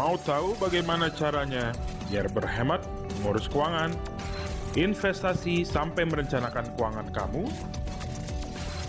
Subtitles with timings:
[0.00, 1.76] Mau tahu bagaimana caranya
[2.08, 2.80] biar berhemat
[3.20, 3.92] mengurus keuangan,
[4.72, 7.44] investasi sampai merencanakan keuangan kamu?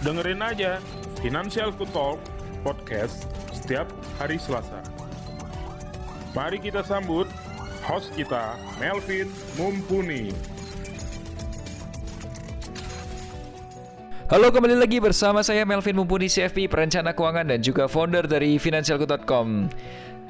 [0.07, 0.79] Dengerin aja
[1.19, 2.15] Financial Talk
[2.63, 3.91] podcast setiap
[4.23, 4.79] hari Selasa.
[6.31, 7.27] Mari kita sambut
[7.83, 9.27] host kita, Melvin
[9.59, 10.31] Mumpuni.
[14.31, 19.67] Halo kembali lagi bersama saya Melvin Mumpuni CFP perencana keuangan dan juga founder dari Financialku.com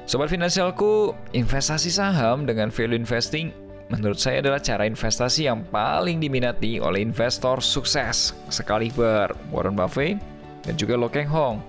[0.02, 3.54] Sobat Finansialku, investasi saham dengan value investing
[3.86, 10.18] menurut saya adalah cara investasi yang paling diminati oleh investor sukses sekaliber Warren Buffett
[10.66, 11.62] dan juga Lo Keng Hong.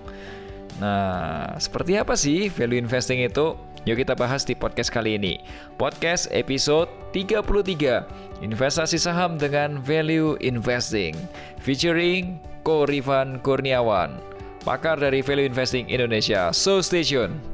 [0.82, 3.54] Nah, seperti apa sih value investing itu?
[3.86, 5.38] Yuk kita bahas di podcast kali ini.
[5.78, 8.02] Podcast episode 33,
[8.42, 11.14] Investasi Saham dengan Value Investing,
[11.62, 14.18] featuring Ko Rifan Kurniawan,
[14.66, 16.50] pakar dari Value Investing Indonesia.
[16.50, 17.53] So stay tune.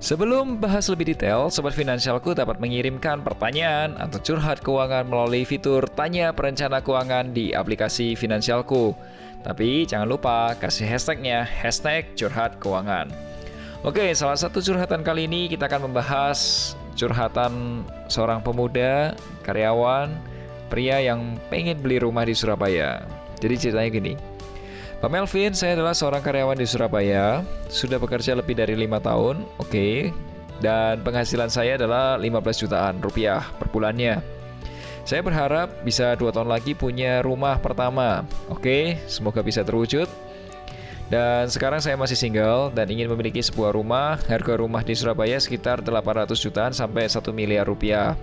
[0.00, 6.32] Sebelum bahas lebih detail, Sobat Finansialku dapat mengirimkan pertanyaan atau curhat keuangan melalui fitur Tanya
[6.32, 8.96] Perencana Keuangan di aplikasi Finansialku.
[9.44, 13.12] Tapi jangan lupa kasih hashtagnya, hashtag curhat keuangan.
[13.84, 19.12] Oke, salah satu curhatan kali ini kita akan membahas curhatan seorang pemuda,
[19.44, 20.16] karyawan,
[20.72, 23.04] pria yang pengen beli rumah di Surabaya.
[23.36, 24.12] Jadi ceritanya gini,
[25.00, 27.40] Pak Melvin, saya adalah seorang karyawan di Surabaya,
[27.72, 30.12] sudah bekerja lebih dari lima tahun, oke, okay.
[30.60, 34.20] dan penghasilan saya adalah 15 jutaan rupiah per bulannya.
[35.08, 39.00] Saya berharap bisa dua tahun lagi punya rumah pertama, oke, okay.
[39.08, 40.04] semoga bisa terwujud.
[41.08, 45.80] Dan sekarang saya masih single dan ingin memiliki sebuah rumah, harga rumah di Surabaya sekitar
[45.80, 48.20] 800 jutaan sampai 1 miliar rupiah.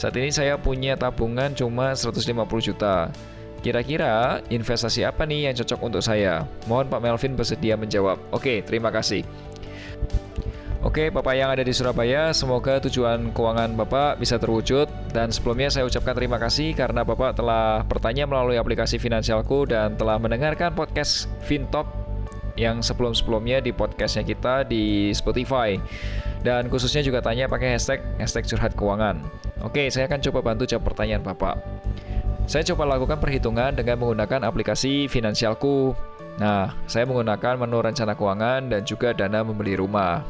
[0.00, 2.32] Saat ini saya punya tabungan cuma 150
[2.64, 3.12] juta.
[3.62, 6.42] Kira-kira investasi apa nih yang cocok untuk saya?
[6.66, 8.18] Mohon Pak Melvin bersedia menjawab.
[8.34, 9.22] Oke, terima kasih.
[10.82, 14.90] Oke, Bapak yang ada di Surabaya, semoga tujuan keuangan Bapak bisa terwujud.
[15.14, 20.18] Dan sebelumnya saya ucapkan terima kasih karena Bapak telah bertanya melalui aplikasi Finansialku dan telah
[20.18, 21.86] mendengarkan podcast FinTop
[22.58, 25.78] yang sebelum-sebelumnya di podcastnya kita di Spotify.
[26.42, 29.22] Dan khususnya juga tanya pakai hashtag hashtag curhat keuangan.
[29.62, 31.62] Oke, saya akan coba bantu jawab pertanyaan Bapak.
[32.42, 35.94] Saya coba lakukan perhitungan dengan menggunakan aplikasi Finansialku.
[36.42, 40.26] Nah, saya menggunakan menu rencana keuangan dan juga dana membeli rumah.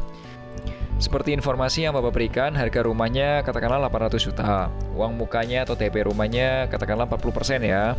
[1.00, 4.70] Seperti informasi yang Bapak berikan, harga rumahnya katakanlah 800 juta.
[4.94, 7.98] Uang mukanya atau DP rumahnya katakanlah 40% ya.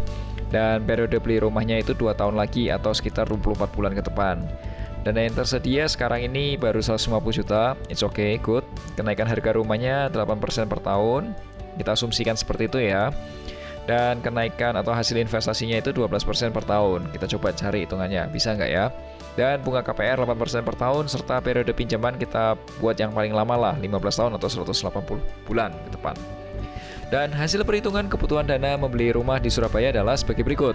[0.54, 4.46] Dan periode beli rumahnya itu 2 tahun lagi atau sekitar 24 bulan ke depan.
[5.04, 8.64] Dana yang tersedia sekarang ini baru 150 juta, it's okay, good.
[8.96, 11.36] Kenaikan harga rumahnya 8% per tahun,
[11.76, 13.12] kita asumsikan seperti itu ya
[13.84, 17.12] dan kenaikan atau hasil investasinya itu 12% per tahun.
[17.12, 18.88] Kita coba cari hitungannya, bisa nggak ya?
[19.34, 23.76] Dan bunga KPR 8% per tahun serta periode pinjaman kita buat yang paling lama lah,
[23.82, 26.16] 15 tahun atau 180 bulan ke depan.
[27.10, 30.74] Dan hasil perhitungan kebutuhan dana membeli rumah di Surabaya adalah sebagai berikut.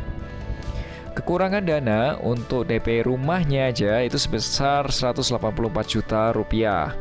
[1.19, 5.35] Kekurangan dana untuk DP rumahnya aja itu sebesar 184
[5.83, 6.95] juta rupiah.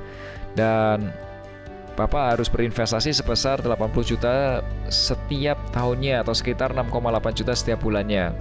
[0.58, 1.14] Dan
[1.98, 6.94] Bapak harus berinvestasi sebesar 80 juta setiap tahunnya atau sekitar 6,8
[7.34, 8.38] juta setiap bulannya.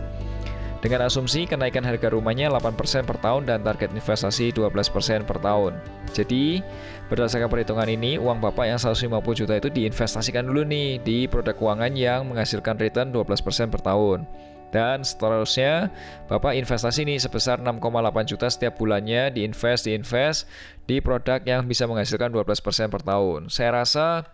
[0.85, 5.81] Dengan asumsi kenaikan harga rumahnya 8% per tahun dan target investasi 12% per tahun.
[6.13, 6.61] Jadi,
[7.09, 11.97] berdasarkan perhitungan ini, uang Bapak yang 150 juta itu diinvestasikan dulu nih di produk keuangan
[11.97, 14.29] yang menghasilkan return 12% per tahun.
[14.75, 15.95] Dan seterusnya,
[16.27, 17.83] Bapak investasi nih sebesar 6,8
[18.27, 20.51] juta setiap bulannya diinvest, diinvest
[20.91, 23.47] di produk yang bisa menghasilkan 12% per tahun.
[23.49, 24.27] Saya rasa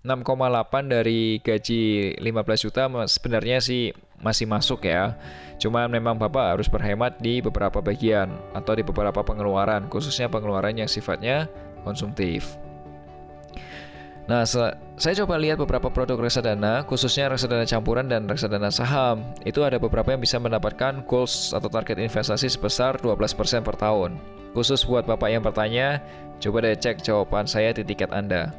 [0.00, 5.16] 6,8 dari gaji 15 juta sebenarnya sih masih masuk ya.
[5.60, 10.88] Cuma memang Bapak harus berhemat di beberapa bagian atau di beberapa pengeluaran, khususnya pengeluaran yang
[10.88, 11.52] sifatnya
[11.84, 12.56] konsumtif.
[14.30, 19.26] Nah, saya coba lihat beberapa produk reksadana, khususnya reksadana campuran dan reksadana saham.
[19.42, 24.22] Itu ada beberapa yang bisa mendapatkan goals atau target investasi sebesar 12% per tahun.
[24.54, 25.98] Khusus buat Bapak yang bertanya,
[26.38, 28.54] coba deh cek jawaban saya di tiket Anda.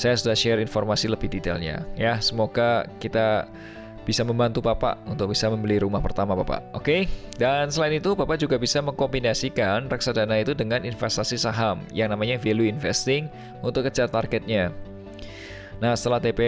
[0.00, 1.84] Saya sudah share informasi lebih detailnya.
[2.00, 3.44] Ya, semoga kita
[4.08, 6.64] bisa membantu Bapak untuk bisa membeli rumah pertama Bapak.
[6.72, 7.04] Oke?
[7.36, 12.64] Dan selain itu, Bapak juga bisa mengkombinasikan reksadana itu dengan investasi saham yang namanya value
[12.64, 13.28] investing
[13.60, 14.72] untuk kejar targetnya.
[15.80, 16.40] Nah, setelah TP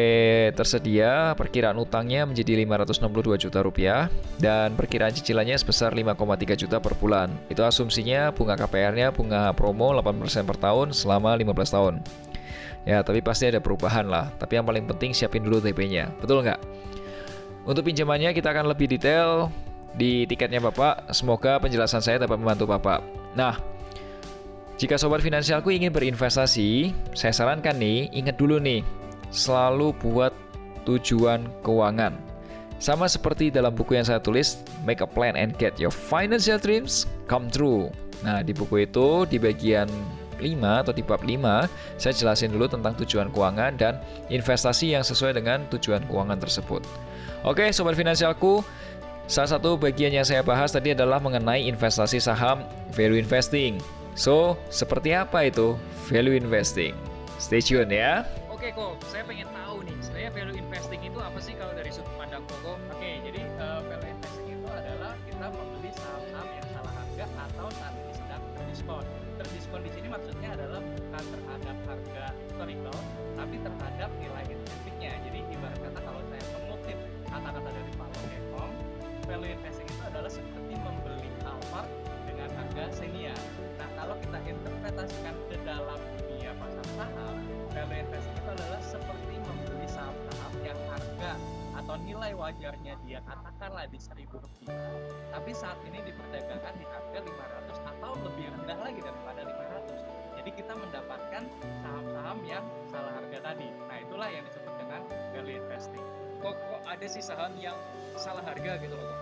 [0.52, 7.32] tersedia, perkiraan utangnya menjadi 562 juta rupiah dan perkiraan cicilannya sebesar 5,3 juta per bulan.
[7.48, 11.94] Itu asumsinya bunga KPR-nya bunga promo 8% per tahun selama 15 tahun.
[12.84, 14.28] Ya, tapi pasti ada perubahan lah.
[14.36, 16.12] Tapi yang paling penting siapin dulu TP-nya.
[16.20, 16.60] Betul nggak?
[17.64, 19.48] Untuk pinjamannya kita akan lebih detail
[19.96, 21.08] di tiketnya Bapak.
[21.16, 23.00] Semoga penjelasan saya dapat membantu Bapak.
[23.32, 23.56] Nah,
[24.80, 28.82] Jika sobat finansialku ingin berinvestasi, saya sarankan nih, ingat dulu nih,
[29.32, 30.30] selalu buat
[30.84, 32.14] tujuan keuangan.
[32.82, 37.06] Sama seperti dalam buku yang saya tulis, Make a Plan and Get Your Financial Dreams
[37.30, 37.88] Come True.
[38.26, 39.86] Nah, di buku itu di bagian
[40.42, 44.02] 5 atau di bab 5, saya jelasin dulu tentang tujuan keuangan dan
[44.34, 46.82] investasi yang sesuai dengan tujuan keuangan tersebut.
[47.46, 48.66] Oke, sobat finansialku,
[49.30, 53.78] salah satu bagian yang saya bahas tadi adalah mengenai investasi saham value investing.
[54.18, 55.78] So, seperti apa itu
[56.10, 56.98] value investing?
[57.38, 58.26] Stay tune ya.
[58.62, 62.14] Oke kok, saya pengen tahu nih, sebenarnya value investing itu apa sih kalau dari sudut
[62.14, 62.78] pandang Koko?
[62.94, 67.94] Oke, jadi uh, value investing itu adalah kita membeli saham-saham yang salah harga atau saat
[67.98, 69.04] ini sedang terdiskon.
[69.42, 72.98] Terdiskon di sini maksudnya adalah bukan terhadap harga historical,
[73.34, 74.41] tapi terhadap nilai
[91.92, 94.96] atau nilai wajarnya dia katakanlah di seribu rupiah,
[95.28, 99.44] tapi saat ini diperdagangkan di harga 500 atau lebih rendah lagi daripada
[99.92, 100.40] 500.
[100.40, 101.44] Jadi kita mendapatkan
[101.84, 103.68] saham-saham yang salah harga tadi.
[103.92, 105.04] Nah itulah yang disebut dengan
[105.36, 106.04] value investing.
[106.40, 107.76] Kok, kok ada sih saham yang
[108.16, 109.20] salah harga gitu loh kok?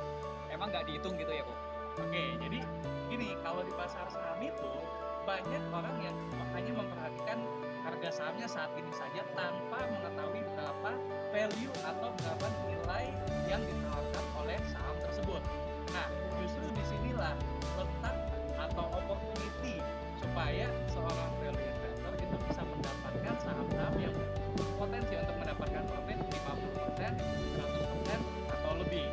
[0.55, 1.59] Emang nggak dihitung gitu ya kok?
[2.07, 2.59] Oke, jadi
[3.11, 4.71] gini kalau di pasar saham itu
[5.27, 6.15] banyak orang yang
[6.55, 7.39] hanya memperhatikan
[7.81, 10.91] harga sahamnya saat ini saja tanpa mengetahui berapa
[11.33, 13.05] value atau berapa nilai
[13.49, 15.43] yang ditawarkan oleh saham tersebut.
[15.97, 16.09] Nah,
[16.41, 17.35] justru di sinilah
[17.81, 18.17] letak
[18.61, 19.81] atau opportunity
[20.21, 24.15] supaya seorang value investor itu bisa mendapatkan saham-saham yang
[24.77, 28.21] potensi untuk mendapatkan profit 50%, 100%
[28.53, 29.09] atau lebih.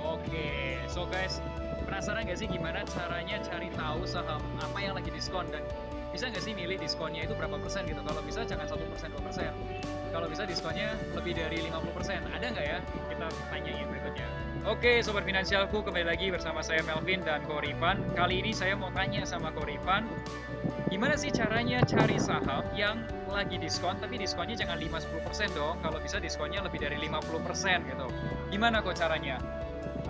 [0.00, 1.40] Oke, so guys,
[1.88, 5.64] penasaran gak sih gimana caranya cari tahu saham apa yang lagi diskon dan
[6.10, 8.02] bisa nggak sih milih diskonnya itu berapa persen gitu?
[8.02, 9.52] Kalau bisa jangan satu persen dua persen.
[10.10, 12.18] Kalau bisa diskonnya lebih dari 50 persen.
[12.34, 12.78] Ada nggak ya?
[12.82, 14.26] Kita tanyain berikutnya.
[14.66, 18.02] Oke Sobat Finansialku kembali lagi bersama saya Melvin dan Korifan.
[18.18, 20.04] Kali ini saya mau tanya sama Korifan
[20.90, 25.78] Gimana sih caranya cari saham yang lagi diskon tapi diskonnya jangan 5-10% dong.
[25.86, 28.06] Kalau bisa diskonnya lebih dari 50% gitu.
[28.50, 29.38] Gimana kok caranya?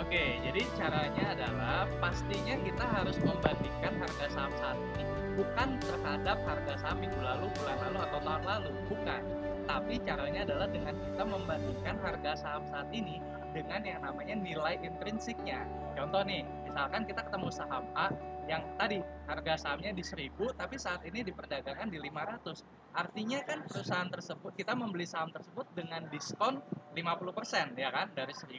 [0.00, 6.74] Oke, jadi caranya adalah pastinya kita harus membandingkan harga saham saat ini bukan terhadap harga
[6.82, 9.22] saham minggu lalu, bulan lalu atau tahun lalu, bukan.
[9.64, 13.22] Tapi caranya adalah dengan kita membandingkan harga saham saat ini
[13.54, 15.62] dengan yang namanya nilai intrinsiknya.
[15.94, 18.10] Contoh nih, misalkan kita ketemu saham A
[18.50, 18.98] yang tadi
[19.30, 22.66] harga sahamnya di 1000 tapi saat ini diperdagangkan di 500.
[22.98, 26.58] Artinya kan perusahaan tersebut kita membeli saham tersebut dengan diskon
[26.98, 28.58] 50% ya kan dari 1000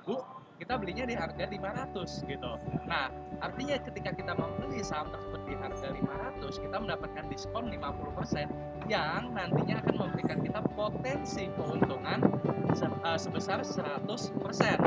[0.62, 2.52] kita belinya di harga 500 gitu.
[2.86, 3.10] Nah,
[3.42, 8.46] artinya ketika kita membeli saham tersebut di harga 500, kita mendapatkan diskon 50%
[8.86, 12.22] yang nantinya akan memberikan kita potensi keuntungan
[12.78, 14.06] eh, sebesar 100%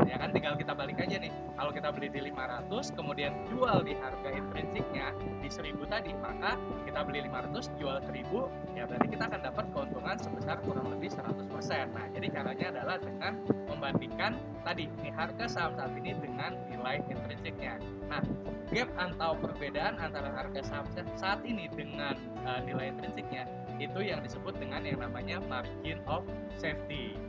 [0.07, 1.31] ya kan tinggal kita balik aja nih.
[1.59, 5.11] Kalau kita beli di 500 kemudian jual di harga intrinsiknya
[5.43, 6.55] di 1000 tadi, maka
[6.87, 11.91] kita beli 500 jual 1000 ya berarti kita akan dapat keuntungan sebesar kurang lebih 100%.
[11.91, 13.33] Nah, jadi caranya adalah dengan
[13.67, 14.31] membandingkan
[14.63, 17.79] tadi nih harga saham saat ini dengan nilai intrinsiknya.
[18.07, 18.23] Nah,
[18.71, 20.85] gap atau perbedaan antara harga saham
[21.19, 22.15] saat ini dengan
[22.47, 23.43] uh, nilai intrinsiknya
[23.75, 26.23] itu yang disebut dengan yang namanya margin of
[26.55, 27.19] safety.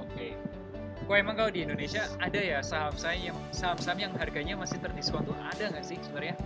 [0.00, 0.14] Oke.
[0.16, 0.32] Okay.
[1.10, 3.34] Kok emang kalau di Indonesia ada ya saham-saham
[3.98, 6.38] yang yang harganya masih terdiskon tuh ada nggak sih sebenarnya?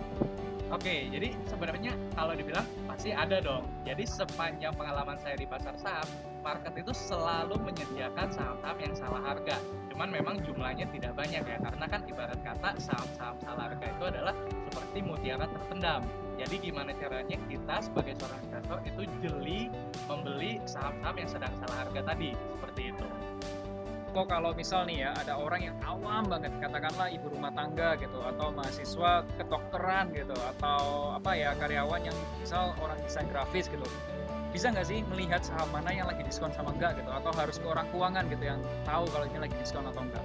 [0.73, 3.69] Oke, jadi sebenarnya kalau dibilang pasti ada dong.
[3.85, 6.09] Jadi sepanjang pengalaman saya di pasar saham,
[6.41, 9.61] market itu selalu menyediakan saham-saham yang salah harga.
[9.93, 14.35] Cuman memang jumlahnya tidak banyak ya, karena kan ibarat kata saham-saham salah harga itu adalah
[14.73, 16.01] seperti mutiara terpendam.
[16.35, 19.61] Jadi gimana caranya kita sebagai seorang investor itu jeli
[20.09, 23.07] membeli saham-saham yang sedang salah harga tadi, seperti itu
[24.15, 28.23] kok kalau misal nih ya ada orang yang awam banget katakanlah ibu rumah tangga gitu
[28.23, 33.83] atau mahasiswa kedokteran gitu atau apa ya karyawan yang misal orang desain grafis gitu
[34.55, 37.67] bisa nggak sih melihat saham mana yang lagi diskon sama enggak gitu atau harus ke
[37.67, 40.23] orang keuangan gitu yang tahu kalau ini lagi diskon atau enggak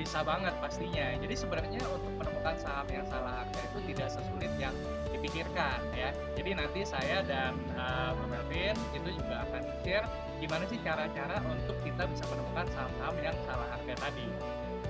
[0.00, 1.12] bisa banget pastinya.
[1.20, 4.72] Jadi sebenarnya untuk menemukan saham yang salah harga itu tidak sesulit yang
[5.12, 6.08] dipikirkan ya.
[6.40, 10.08] Jadi nanti saya dan uh, Melvin itu juga akan share
[10.40, 14.26] gimana sih cara-cara untuk kita bisa menemukan saham-saham yang salah harga tadi.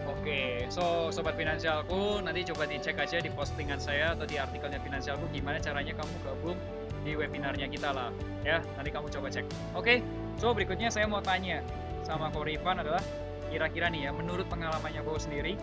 [0.08, 5.28] Oke, so sobat finansialku nanti coba dicek aja di postingan saya atau di artikelnya finansialku
[5.30, 6.58] gimana caranya kamu gabung
[7.04, 8.10] di webinarnya kita lah
[8.46, 9.44] ya nanti kamu coba cek.
[9.76, 10.00] Oke,
[10.40, 11.60] so berikutnya saya mau tanya
[12.06, 13.02] sama Korifan adalah
[13.50, 15.58] kira-kira nih ya menurut pengalamannya kau sendiri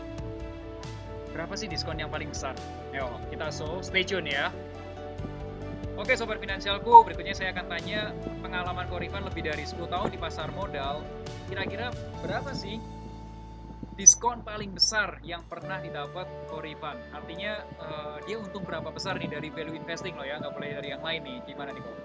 [1.31, 2.53] berapa sih diskon yang paling besar?
[2.93, 4.53] Yo kita so stay tune ya.
[5.97, 8.13] Oke sobat finansialku, berikutnya saya akan tanya
[8.45, 11.01] pengalaman Korifan lebih dari 10 tahun di pasar modal.
[11.49, 11.89] Kira-kira
[12.21, 12.77] berapa sih
[13.97, 17.01] diskon paling besar yang pernah didapat Korifan?
[17.17, 20.93] Artinya eh, dia untung berapa besar nih dari value investing loh ya, nggak boleh dari
[20.93, 21.37] yang lain nih.
[21.49, 21.97] Gimana nih kok?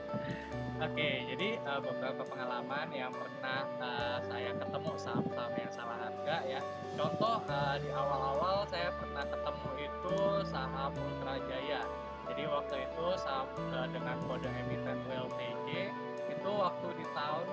[0.83, 6.61] Oke, jadi uh, beberapa pengalaman yang pernah uh, saya ketemu saham-saham yang salah harga ya.
[6.99, 10.17] Contoh uh, di awal-awal saya pernah ketemu itu
[10.51, 12.02] saham Ultra Jaya.
[12.43, 15.95] Jadi waktu itu uh, dengan kode emiten WLTJ
[16.27, 17.47] itu waktu di tahun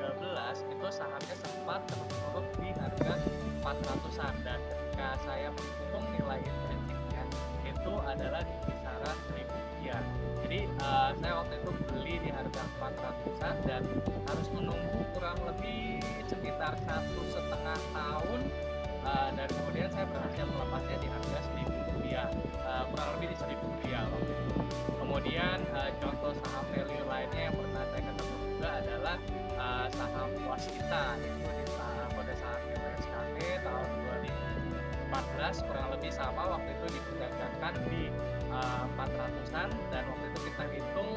[0.00, 3.20] 2013 itu sahamnya sempat terpuruk di harga
[3.60, 7.24] 400-an dan ketika saya menghitung nilai intrinsiknya
[7.68, 10.02] itu adalah di kisaran 1000 rupiah.
[10.48, 13.82] Jadi uh, saya waktu itu beli di harga 400an dan
[14.32, 18.40] harus menunggu kurang lebih sekitar satu setengah tahun
[19.04, 22.32] uh, dan kemudian saya berhasil melepasnya di harga 1000 rupiah
[22.64, 24.20] uh, kurang lebih di 1000 itu
[25.02, 29.16] kemudian uh, contoh saham value lainnya yang pernah saya ketemu juga adalah
[29.58, 31.64] uh, saham waskita itu di
[32.10, 33.88] pada saat USKT tahun
[35.10, 38.02] 2014 kurang lebih sama waktu itu diperdagangkan di
[38.54, 41.10] uh, 400-an dan waktu itu kita hitung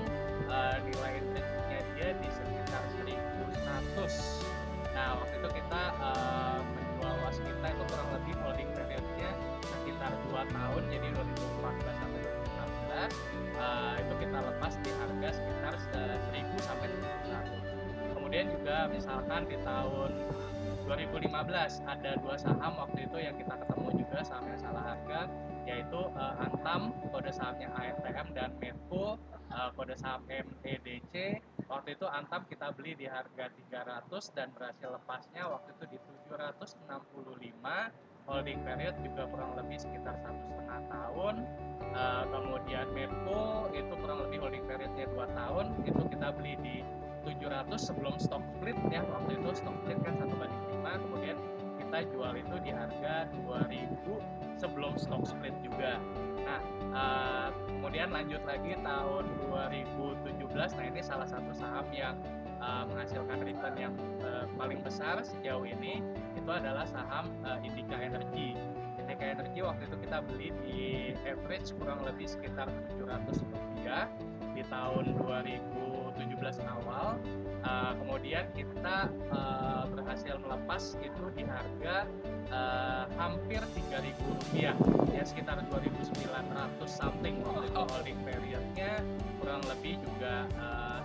[0.50, 7.68] uh, nilai intrinsiknya dia di sekitar 1100 nah waktu itu kita uh, menjual was kita
[7.70, 9.30] itu kurang lebih holding periodnya
[9.62, 12.13] sekitar 2 tahun jadi 2014 sampai
[12.94, 15.74] 2016 uh, itu kita lepas di harga sekitar
[16.30, 20.12] 1000 sampai 1100 kemudian juga misalkan di tahun
[20.84, 21.32] 2015
[21.88, 25.22] ada dua saham waktu itu yang kita ketemu juga saham yang salah harga
[25.64, 29.16] yaitu uh, Antam kode sahamnya ANTM dan Medco
[29.48, 31.40] uh, kode saham MEDC
[31.72, 35.98] waktu itu Antam kita beli di harga 300 dan berhasil lepasnya waktu itu di
[36.28, 36.84] 765
[38.26, 41.36] holding period juga kurang lebih sekitar satu setengah tahun.
[41.94, 45.76] Uh, kemudian Medco itu kurang lebih holding periodnya dua tahun.
[45.86, 46.76] Itu kita beli di
[47.24, 49.02] 700 sebelum stock split ya.
[49.08, 51.38] Waktu itu stock split kan satu banding 5 kemudian
[51.80, 56.02] kita jual itu di harga 2000 sebelum stock split juga.
[56.44, 56.60] Nah
[56.92, 57.50] uh,
[57.80, 62.16] kemudian lanjut lagi tahun 2017 nah ini salah satu saham yang
[62.64, 66.04] uh, menghasilkan return yang uh, paling besar sejauh ini.
[66.34, 67.96] Itu adalah saham uh, Indica
[70.14, 72.70] kita beli di average kurang lebih sekitar
[73.02, 74.06] 700 rupiah
[74.54, 77.18] di tahun 2017 awal.
[77.66, 82.06] Uh, kemudian kita uh, berhasil melepas itu di harga
[82.54, 83.58] uh, hampir
[83.90, 84.78] 3000 rupiah.
[85.18, 86.06] Ya sekitar 2900
[86.86, 89.02] something waktu itu holding periodnya
[89.42, 90.46] kurang lebih juga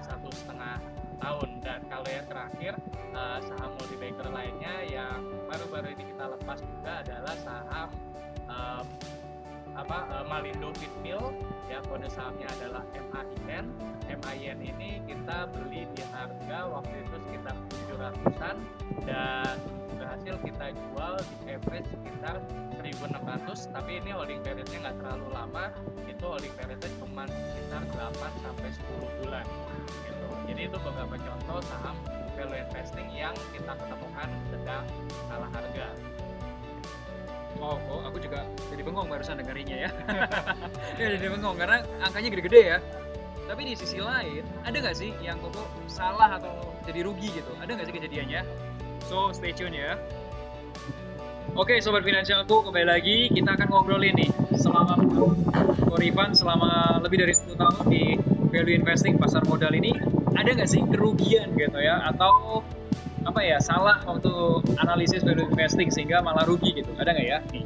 [0.05, 0.85] satu setengah
[1.17, 1.65] tahun.
[1.65, 2.77] Dan kalau yang terakhir
[3.17, 7.89] uh, saham multibanker lainnya yang baru-baru ini kita lepas juga adalah saham
[8.59, 8.85] um,
[9.79, 11.23] apa uh, Malindo Fitmil
[11.71, 13.71] ya kode sahamnya adalah MAIN
[14.11, 18.57] MAIN ini kita beli di harga waktu itu sekitar 700-an
[19.07, 19.55] dan
[19.99, 22.37] berhasil kita jual di average sekitar
[22.81, 25.65] 1600 tapi ini holding periodnya nggak terlalu lama.
[26.07, 29.47] Itu holding periodnya cuma sekitar 8 sampai 10 bulan
[30.07, 30.29] gitu.
[30.49, 31.97] Jadi itu beberapa contoh saham
[32.39, 34.85] value investing yang kita ketemukan sedang
[35.27, 35.89] salah harga
[37.59, 39.91] Oh, oh, aku juga jadi bengong barusan dengerinnya ya.
[41.01, 42.79] ya jadi bengong karena angkanya gede-gede ya.
[43.49, 47.51] Tapi di sisi lain, ada nggak sih yang kok salah atau jadi rugi gitu?
[47.59, 48.41] Ada nggak sih kejadiannya?
[49.09, 49.99] So, stay tune ya.
[51.57, 55.01] Oke, Sobat Finansialku, kembali lagi kita akan ngobrolin nih selama
[55.89, 58.21] Korifan selama lebih dari 10 tahun di
[58.53, 59.91] value investing pasar modal ini
[60.37, 62.63] ada nggak sih kerugian gitu ya atau
[63.29, 64.33] apa ya salah waktu
[64.81, 66.89] analisis value investing sehingga malah rugi gitu.
[66.97, 67.39] Ada nggak ya?
[67.53, 67.65] Nih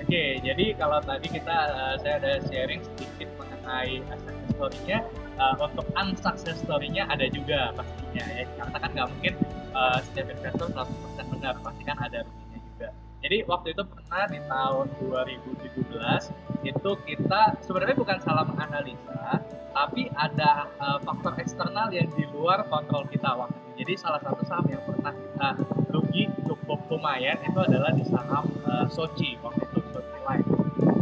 [0.00, 4.98] oke jadi kalau tadi kita uh, saya ada sharing sedikit mengenai success story-nya
[5.36, 8.44] uh, untuk unsuccess story-nya ada juga pastinya ya.
[8.56, 9.34] Karena kan nggak mungkin
[9.76, 12.88] uh, setiap investor 100% benar pasti kan ada ruginya juga.
[13.20, 19.44] Jadi waktu itu pernah di tahun 2017 itu kita sebenarnya bukan salah menganalisa
[19.74, 23.70] tapi ada uh, faktor eksternal yang di luar kontrol kita waktu itu.
[23.84, 25.48] Jadi salah satu saham yang pernah kita
[25.90, 30.46] rugi cukup lumayan itu adalah di saham uh, Sochi waktu itu Sochi Life.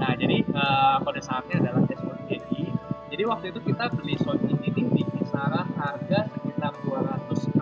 [0.01, 2.65] Nah jadi uh, kode sahamnya adalah SOCI.
[3.13, 7.53] Jadi waktu itu kita beli Sochi ini di kisaran harga sekitar 260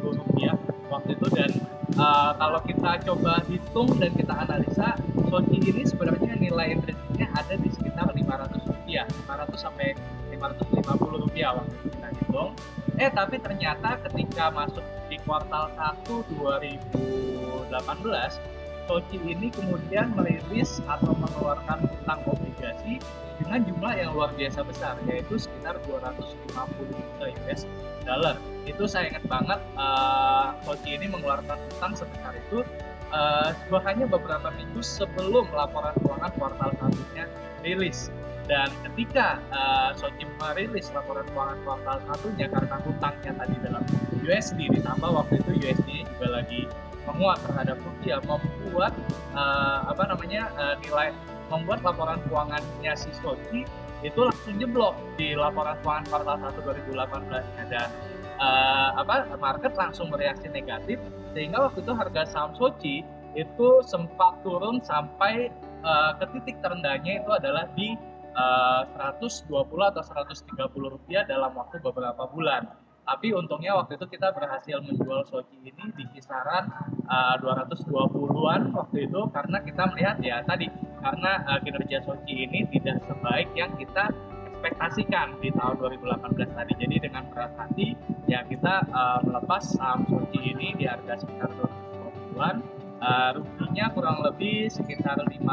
[0.00, 0.56] rupiah
[0.88, 1.50] waktu itu dan
[2.00, 4.96] uh, kalau kita coba hitung dan kita analisa
[5.28, 9.92] Sochi ini sebenarnya nilai intrinsiknya ada di sekitar 500 rupiah 500 sampai
[10.52, 12.50] 550 rupiah waktu itu kita hitung
[13.00, 16.04] eh tapi ternyata ketika masuk di kuartal 1
[16.36, 17.72] 2018
[18.84, 23.00] Sochi ini kemudian merilis atau mengeluarkan utang obligasi
[23.40, 27.64] dengan jumlah yang luar biasa besar yaitu sekitar 250 juta US
[28.04, 28.36] dollar.
[28.68, 32.60] Itu saya ingat banget uh, Sochi ini mengeluarkan utang sebesar itu
[33.08, 37.24] uh, hanya beberapa minggu sebelum laporan keuangan kuartal satunya
[37.64, 38.12] rilis
[38.44, 43.84] dan ketika uh, Sochi merilis laporan keuangan kuartal satunya karena hutangnya tadi dalam
[44.20, 46.60] USD ditambah waktu itu USD juga lagi
[47.08, 48.92] menguat terhadap rupiah membuat
[49.32, 51.12] uh, apa namanya uh, nilai
[51.48, 53.64] membuat laporan keuangannya si Sochi
[54.04, 57.88] itu langsung jeblok di laporan keuangan kuartal 1 2018 dan
[58.40, 61.00] uh, apa market langsung bereaksi negatif
[61.32, 63.00] sehingga waktu itu harga saham Sochi
[63.34, 65.48] itu sempat turun sampai
[65.82, 67.96] uh, ke titik terendahnya itu adalah di
[68.34, 68.82] uh,
[69.14, 72.66] 120 atau 130 rupiah dalam waktu beberapa bulan
[73.04, 76.72] tapi untungnya waktu itu kita berhasil menjual Sochi ini di kisaran
[77.04, 80.72] uh, 220-an waktu itu karena kita melihat ya tadi
[81.04, 84.08] karena uh, kinerja Sochi ini tidak sebaik yang kita
[84.64, 86.72] ekspektasikan di tahun 2018 tadi.
[86.80, 87.92] Jadi dengan berat hati
[88.24, 92.56] ya kita uh, melepas saham Sochi ini di harga sekitar 220-an.
[93.04, 95.44] Uh, ruginya kurang lebih sekitar 15%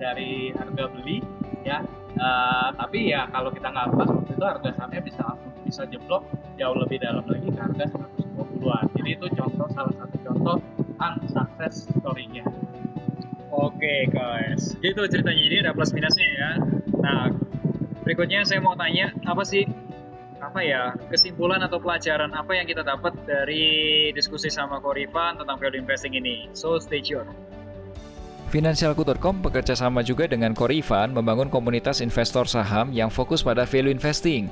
[0.00, 1.20] dari harga beli
[1.64, 1.78] ya.
[2.14, 5.24] Uh, tapi ya kalau kita nggak lepas waktu itu harga sahamnya bisa
[5.66, 6.22] bisa jeblok
[6.54, 8.84] jauh lebih dalam lagi ke harga 120-an.
[8.94, 10.56] Jadi itu contoh salah satu contoh
[11.02, 12.46] unsuccess story-nya.
[13.50, 15.42] Oke guys, itu ceritanya.
[15.42, 16.50] Jadi ada plus minusnya ya.
[17.02, 17.30] Nah,
[18.02, 19.66] berikutnya saya mau tanya apa sih
[20.42, 25.80] apa ya kesimpulan atau pelajaran apa yang kita dapat dari diskusi sama Korifan tentang value
[25.80, 26.52] investing ini.
[26.52, 27.32] So stay tuned.
[28.52, 34.46] Finansialku.com bekerja sama juga dengan Korifan membangun komunitas investor saham yang fokus pada value investing.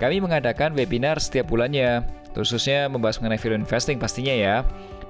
[0.00, 2.02] Kami mengadakan webinar setiap bulannya,
[2.34, 4.56] khususnya membahas mengenai value investing pastinya ya.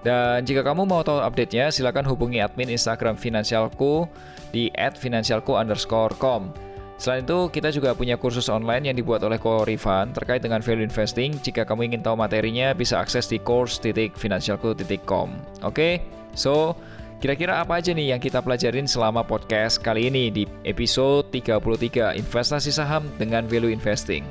[0.04, 4.04] Dan jika kamu mau tahu update-nya, silakan hubungi admin Instagram Finansialku
[4.52, 6.52] di @finansialku_com.
[6.94, 11.34] Selain itu, kita juga punya kursus online yang dibuat oleh Korifan terkait dengan value investing.
[11.42, 15.28] Jika kamu ingin tahu materinya, bisa akses di course.finansialku.com.
[15.64, 15.92] Oke, okay?
[16.38, 16.78] so
[17.22, 22.74] Kira-kira apa aja nih yang kita pelajarin selama podcast kali ini di episode 33 Investasi
[22.74, 24.26] Saham dengan Value Investing?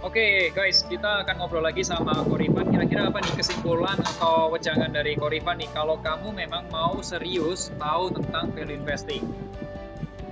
[0.00, 2.72] Oke okay, guys, kita akan ngobrol lagi sama Korifan.
[2.72, 8.08] Kira-kira apa nih kesimpulan atau wejangan dari Korifan nih kalau kamu memang mau serius tahu
[8.16, 9.20] tentang value investing?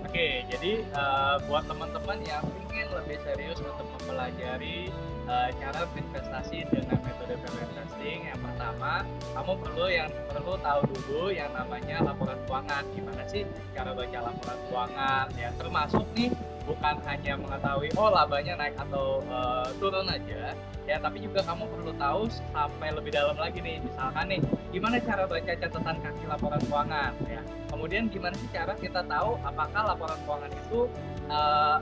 [0.09, 2.41] Oke, okay, jadi uh, buat teman-teman yang
[2.73, 4.89] ingin lebih serius untuk mempelajari
[5.29, 9.05] uh, cara berinvestasi dengan metode value investing yang pertama
[9.37, 12.83] kamu perlu yang perlu tahu dulu yang namanya laporan keuangan.
[12.97, 13.45] Gimana sih
[13.77, 15.27] cara baca laporan keuangan?
[15.37, 16.33] Ya termasuk nih
[16.65, 20.53] bukan hanya mengetahui oh labanya naik atau uh, turun aja
[20.85, 23.85] ya tapi juga kamu perlu tahu sampai lebih dalam lagi nih.
[23.85, 24.41] Misalkan nih
[24.73, 27.41] gimana cara baca catatan kaki laporan keuangan ya?
[27.69, 30.89] Kemudian gimana sih cara kita tahu apakah laporan keuangan itu
[31.29, 31.79] uh,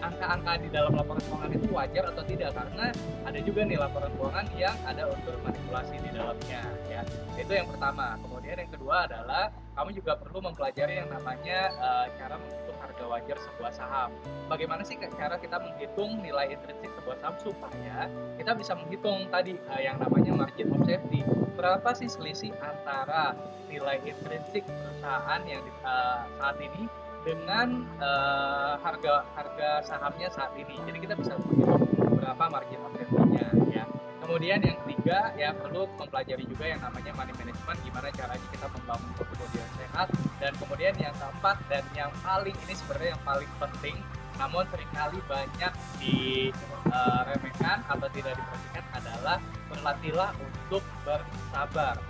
[0.00, 2.50] angka-angka di dalam laporan keuangan itu wajar atau tidak?
[2.54, 2.86] Karena
[3.24, 7.02] ada juga nih laporan keuangan yang ada unsur manipulasi di dalamnya ya.
[7.36, 8.16] Itu yang pertama.
[8.20, 13.36] Kemudian yang kedua adalah kamu juga perlu mempelajari yang namanya uh, cara menghitung harga wajar
[13.40, 14.10] sebuah saham.
[14.52, 19.80] Bagaimana sih cara kita menghitung nilai intrinsik sebuah saham supaya kita bisa menghitung tadi uh,
[19.80, 21.24] yang namanya margin of safety.
[21.56, 23.32] Berapa sih selisih antara
[23.72, 26.84] nilai intrinsik perusahaan yang uh, saat ini
[27.22, 30.78] dengan uh, harga harga sahamnya saat ini.
[30.86, 31.86] Jadi kita bisa menghitung
[32.18, 33.84] berapa margin of safety-nya ya.
[34.22, 39.10] Kemudian yang ketiga ya perlu mempelajari juga yang namanya money management, gimana caranya kita membangun
[39.18, 40.08] portfolio yang sehat.
[40.38, 43.96] Dan kemudian yang keempat dan yang paling ini sebenarnya yang paling penting
[44.40, 52.00] namun sering kali banyak diremehkan uh, atau tidak diperhatikan adalah berlatihlah untuk bersabar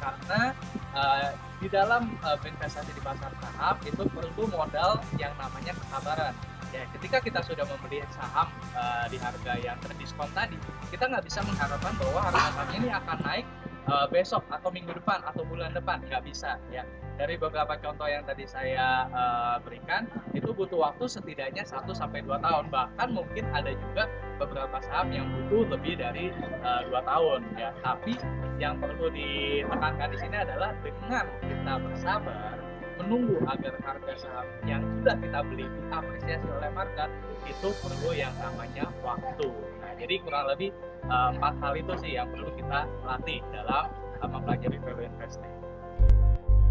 [0.00, 0.56] karena
[0.96, 6.34] uh, di dalam uh, investasi di pasar saham itu perlu modal yang namanya kesabaran.
[6.70, 10.54] Ya ketika kita sudah membeli saham uh, di harga yang terdiskon tadi
[10.88, 13.46] kita nggak bisa mengharapkan bahwa harga sahamnya ini akan naik
[13.90, 16.00] uh, besok atau minggu depan atau bulan depan.
[16.08, 16.86] Nggak bisa ya
[17.20, 22.40] dari beberapa contoh yang tadi saya uh, berikan itu butuh waktu setidaknya 1 sampai 2
[22.40, 24.08] tahun bahkan mungkin ada juga
[24.40, 28.16] beberapa saham yang butuh lebih dari eh, 2 tahun ya tapi
[28.56, 32.56] yang perlu ditekankan di sini adalah dengan kita bersabar
[33.04, 37.08] menunggu agar harga saham yang sudah kita beli diapresiasi oleh market
[37.48, 39.48] itu perlu yang namanya waktu.
[39.80, 40.70] Nah, jadi kurang lebih
[41.08, 43.88] uh, empat hal itu sih yang perlu kita latih dalam
[44.20, 45.69] uh, mempelajari value investing.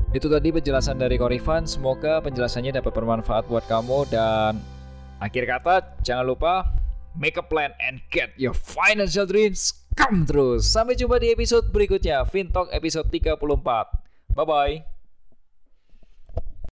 [0.09, 1.69] Itu tadi penjelasan dari Korifan.
[1.69, 4.57] Semoga penjelasannya dapat bermanfaat buat kamu dan
[5.21, 6.65] akhir kata jangan lupa
[7.13, 10.57] make a plan and get your financial dreams come true.
[10.57, 13.37] Sampai jumpa di episode berikutnya, Fintalk episode 34.
[14.33, 14.98] Bye-bye.